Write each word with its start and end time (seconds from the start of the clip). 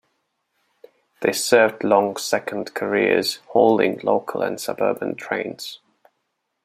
They 1.21 1.31
served 1.31 1.83
long 1.83 2.17
second 2.17 2.73
careers 2.73 3.35
hauling 3.49 3.99
local 4.01 4.41
and 4.41 4.59
suburban 4.59 5.13
trains. 5.13 5.77